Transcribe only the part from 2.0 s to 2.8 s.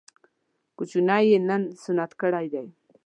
کړی دی